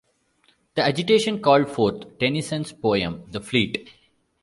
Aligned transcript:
The 0.73 0.81
agitation 0.81 1.43
called 1.43 1.69
forth 1.69 2.17
Tennyson's 2.17 2.71
poem 2.71 3.21
"The 3.29 3.39
Fleet". 3.39 3.87